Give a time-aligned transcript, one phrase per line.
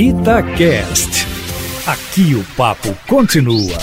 [0.00, 1.26] Itacast.
[1.84, 3.76] Aqui o papo continua.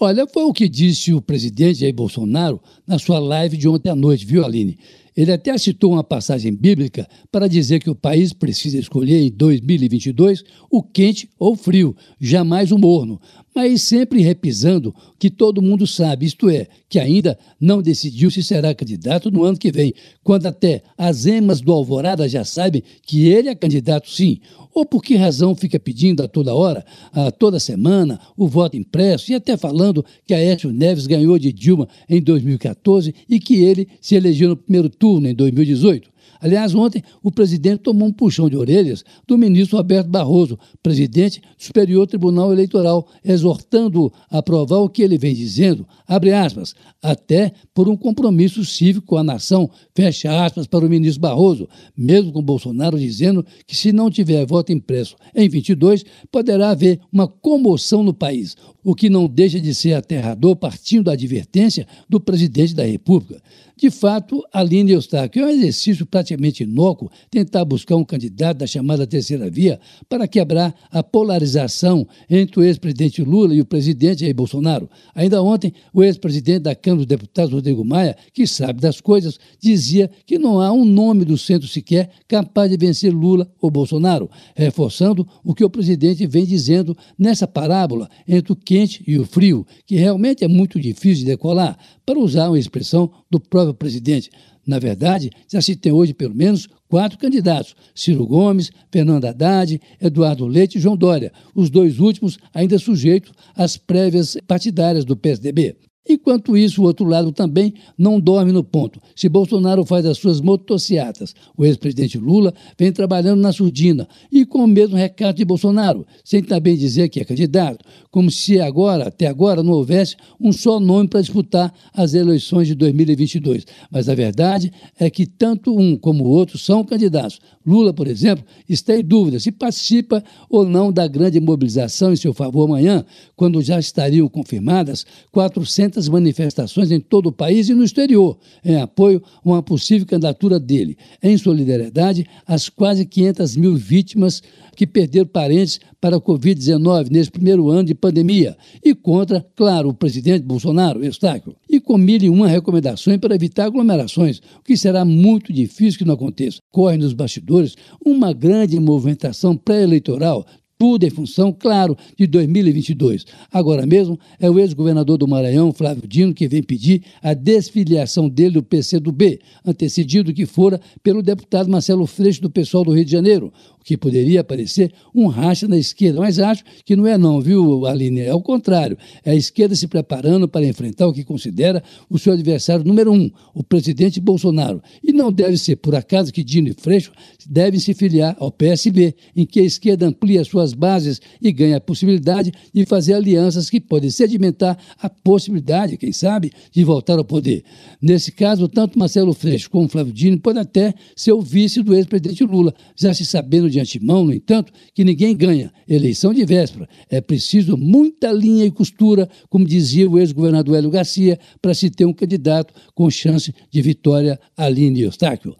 [0.00, 3.94] Olha, foi o que disse o presidente Jair Bolsonaro na sua live de ontem à
[3.94, 4.76] noite, viu, Aline?
[5.16, 10.42] Ele até citou uma passagem bíblica para dizer que o país precisa escolher em 2022
[10.70, 13.20] o quente ou frio, jamais o morno,
[13.54, 18.74] mas sempre repisando que todo mundo sabe, isto é, que ainda não decidiu se será
[18.74, 19.92] candidato no ano que vem,
[20.24, 24.40] quando até as emas do Alvorada já sabem que ele é candidato sim.
[24.74, 29.30] Ou por que razão fica pedindo a toda hora, a toda semana, o voto impresso
[29.30, 34.14] e até falando que Aécio Neves ganhou de Dilma em 2014 e que ele se
[34.14, 36.12] elegeu no primeiro turno em 2018?
[36.42, 41.46] Aliás, ontem o presidente tomou um puxão de orelhas do ministro Roberto Barroso, presidente do
[41.56, 47.88] Superior Tribunal Eleitoral, exortando-o a aprovar o que ele vem dizendo, abre aspas, até por
[47.88, 52.98] um compromisso cívico com a nação, fecha aspas para o ministro Barroso, mesmo com Bolsonaro
[52.98, 58.56] dizendo que se não tiver voto impresso em 22, poderá haver uma comoção no país,
[58.84, 63.40] o que não deixa de ser aterrador partindo da advertência do presidente da República.
[63.82, 69.06] De fato, Aline Eustáquio é um exercício praticamente inócuo tentar buscar um candidato da chamada
[69.08, 74.88] terceira via para quebrar a polarização entre o ex-presidente Lula e o presidente Jair Bolsonaro.
[75.14, 80.08] Ainda ontem, o ex-presidente da Câmara dos Deputados, Rodrigo Maia, que sabe das coisas, dizia
[80.26, 85.26] que não há um nome do centro sequer capaz de vencer Lula ou Bolsonaro, reforçando
[85.42, 89.96] o que o presidente vem dizendo nessa parábola entre o quente e o frio, que
[89.96, 94.30] realmente é muito difícil de decolar, para usar uma expressão do próprio presidente.
[94.66, 100.46] Na verdade, já se tem hoje pelo menos quatro candidatos: Ciro Gomes, Fernando Haddad, Eduardo
[100.46, 105.76] Leite e João Dória, os dois últimos ainda sujeitos às prévias partidárias do PSDB.
[106.08, 109.00] Enquanto isso, o outro lado também não dorme no ponto.
[109.14, 114.64] Se Bolsonaro faz as suas motociatas, o ex-presidente Lula vem trabalhando na surdina e com
[114.64, 119.26] o mesmo recado de Bolsonaro, sem também dizer que é candidato, como se agora, até
[119.26, 123.64] agora, não houvesse um só nome para disputar as eleições de 2022.
[123.88, 127.38] Mas a verdade é que tanto um como o outro são candidatos.
[127.64, 132.34] Lula, por exemplo, está em dúvida se participa ou não da grande mobilização em seu
[132.34, 133.04] favor amanhã,
[133.36, 138.76] quando já estariam confirmadas 400 200 manifestações em todo o país e no exterior, em
[138.76, 144.42] apoio a uma possível candidatura dele, em solidariedade às quase 500 mil vítimas
[144.74, 149.94] que perderam parentes para a Covid-19 nesse primeiro ano de pandemia, e contra, claro, o
[149.94, 151.54] presidente Bolsonaro, Eustáquio.
[151.68, 156.04] E com mil e uma recomendações para evitar aglomerações, o que será muito difícil que
[156.04, 156.58] não aconteça.
[156.70, 160.46] Corre nos bastidores uma grande movimentação pré-eleitoral
[160.82, 163.24] tudo em função, claro, de 2022.
[163.52, 168.54] Agora mesmo, é o ex-governador do Maranhão, Flávio Dino, que vem pedir a desfiliação dele
[168.54, 173.52] do PCdoB, antecedido que fora pelo deputado Marcelo Freixo, do pessoal do Rio de Janeiro,
[173.84, 176.20] que poderia parecer um racha na esquerda.
[176.20, 178.20] Mas acho que não é não, viu, Aline?
[178.20, 178.96] É o contrário.
[179.24, 183.30] É a esquerda se preparando para enfrentar o que considera o seu adversário número um,
[183.54, 184.82] o presidente Bolsonaro.
[185.02, 187.12] E não deve ser por acaso que Dino e Freixo
[187.46, 191.80] devem se filiar ao PSB, em que a esquerda amplia suas bases e ganha a
[191.80, 197.64] possibilidade de fazer alianças que podem sedimentar a possibilidade, quem sabe, de voltar ao poder.
[198.00, 202.44] Nesse caso, tanto Marcelo Freixo como Flávio Dino podem até ser o vice do ex-presidente
[202.44, 206.88] Lula, já se sabendo de antemão, no entanto, que ninguém ganha eleição de véspera.
[207.10, 212.04] É preciso muita linha e costura, como dizia o ex-governador Hélio Garcia, para se ter
[212.04, 215.56] um candidato com chance de vitória Aline Eustáquio.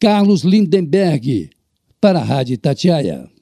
[0.00, 1.50] Carlos Lindenberg,
[2.00, 3.37] para a Rádio Tatiaia.